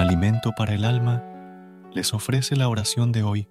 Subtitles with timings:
[0.00, 1.22] Alimento para el alma,
[1.92, 3.48] les ofrece la oración de hoy,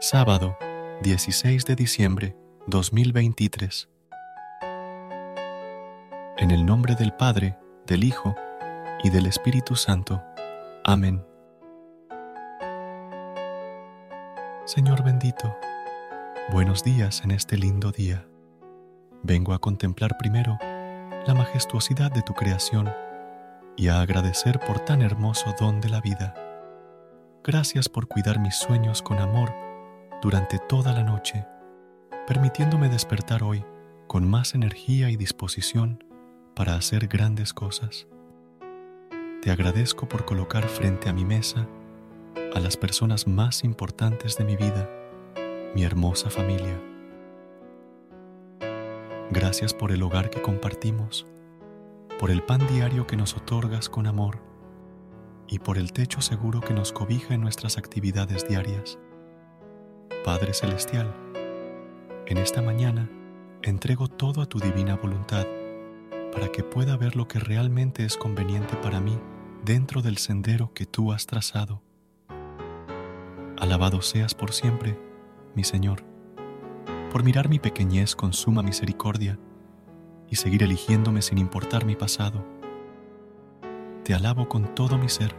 [0.00, 0.58] sábado
[1.02, 3.88] 16 de diciembre 2023.
[6.36, 7.56] En el nombre del Padre,
[7.86, 8.34] del Hijo
[9.04, 10.22] y del Espíritu Santo.
[10.84, 11.24] Amén.
[14.64, 15.56] Señor bendito,
[16.50, 18.26] buenos días en este lindo día.
[19.22, 20.58] Vengo a contemplar primero
[21.26, 22.92] la majestuosidad de tu creación
[23.78, 26.34] y a agradecer por tan hermoso don de la vida.
[27.44, 29.54] Gracias por cuidar mis sueños con amor
[30.20, 31.46] durante toda la noche,
[32.26, 33.64] permitiéndome despertar hoy
[34.08, 36.02] con más energía y disposición
[36.56, 38.08] para hacer grandes cosas.
[39.42, 41.68] Te agradezco por colocar frente a mi mesa
[42.54, 44.90] a las personas más importantes de mi vida,
[45.76, 46.82] mi hermosa familia.
[49.30, 51.26] Gracias por el hogar que compartimos
[52.18, 54.42] por el pan diario que nos otorgas con amor
[55.46, 58.98] y por el techo seguro que nos cobija en nuestras actividades diarias.
[60.24, 61.14] Padre Celestial,
[62.26, 63.08] en esta mañana
[63.62, 65.46] entrego todo a tu divina voluntad
[66.32, 69.16] para que pueda ver lo que realmente es conveniente para mí
[69.64, 71.82] dentro del sendero que tú has trazado.
[73.58, 74.98] Alabado seas por siempre,
[75.54, 76.04] mi Señor,
[77.12, 79.38] por mirar mi pequeñez con suma misericordia
[80.30, 82.44] y seguir eligiéndome sin importar mi pasado.
[84.04, 85.34] Te alabo con todo mi ser,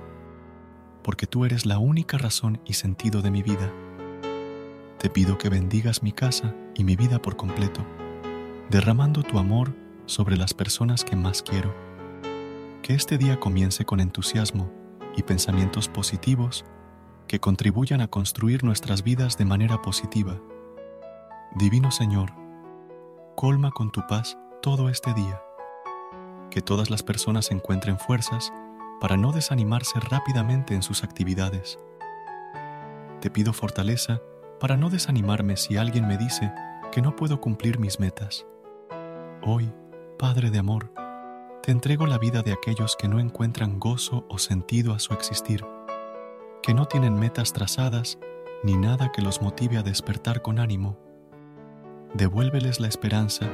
[1.04, 3.72] porque tú eres la única razón y sentido de mi vida.
[5.00, 7.86] Te pido que bendigas mi casa y mi vida por completo,
[8.70, 9.74] derramando tu amor
[10.06, 11.74] sobre las personas que más quiero.
[12.82, 14.72] Que este día comience con entusiasmo
[15.16, 16.66] y pensamientos positivos
[17.28, 20.40] que contribuyan a construir nuestras vidas de manera positiva.
[21.56, 22.34] Divino Señor,
[23.36, 25.42] colma con tu paz todo este día.
[26.52, 28.52] Que todas las personas encuentren fuerzas
[29.00, 31.80] para no desanimarse rápidamente en sus actividades.
[33.22, 34.22] Te pido fortaleza
[34.60, 36.52] para no desanimarme si alguien me dice
[36.92, 38.46] que no puedo cumplir mis metas.
[39.42, 39.72] Hoy,
[40.18, 40.92] Padre de Amor,
[41.64, 45.66] te entrego la vida de aquellos que no encuentran gozo o sentido a su existir,
[46.62, 48.18] que no tienen metas trazadas
[48.64, 50.98] ni nada que los motive a despertar con ánimo.
[52.14, 53.50] Devuélveles la esperanza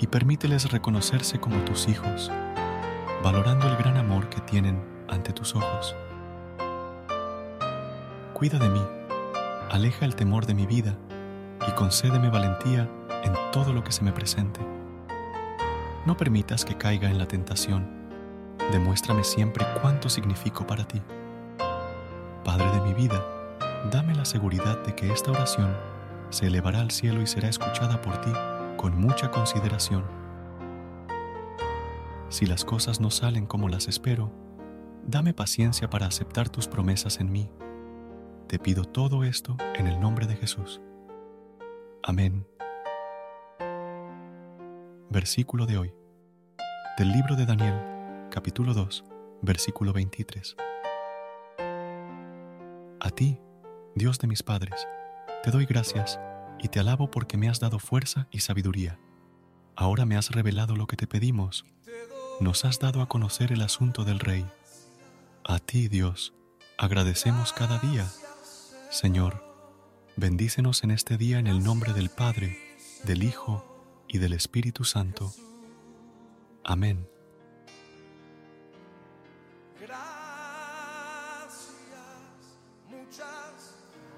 [0.00, 2.30] y permíteles reconocerse como tus hijos,
[3.22, 5.96] valorando el gran amor que tienen ante tus ojos.
[8.32, 8.82] Cuida de mí,
[9.70, 10.96] aleja el temor de mi vida
[11.66, 12.88] y concédeme valentía
[13.24, 14.60] en todo lo que se me presente.
[16.06, 17.86] No permitas que caiga en la tentación.
[18.70, 21.02] Demuéstrame siempre cuánto significo para ti.
[22.44, 23.22] Padre de mi vida,
[23.90, 25.76] dame la seguridad de que esta oración
[26.30, 28.30] se elevará al cielo y será escuchada por ti
[28.78, 30.04] con mucha consideración.
[32.30, 34.32] Si las cosas no salen como las espero,
[35.04, 37.50] dame paciencia para aceptar tus promesas en mí.
[38.46, 40.80] Te pido todo esto en el nombre de Jesús.
[42.02, 42.46] Amén.
[45.10, 45.94] Versículo de hoy.
[46.96, 49.04] Del libro de Daniel, capítulo 2,
[49.42, 50.56] versículo 23.
[53.00, 53.40] A ti,
[53.96, 54.86] Dios de mis padres,
[55.42, 56.20] te doy gracias
[56.60, 58.98] y te alabo porque me has dado fuerza y sabiduría.
[59.76, 61.64] Ahora me has revelado lo que te pedimos.
[62.40, 64.46] Nos has dado a conocer el asunto del Rey.
[65.44, 66.34] A ti, Dios,
[66.76, 68.06] agradecemos cada día.
[68.90, 69.44] Señor,
[70.16, 72.58] bendícenos en este día en el nombre del Padre,
[73.04, 75.32] del Hijo y del Espíritu Santo.
[76.64, 77.08] Amén.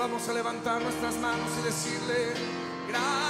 [0.00, 2.32] Vamos a levantar nuestras manos y decirle
[2.88, 3.29] gracias,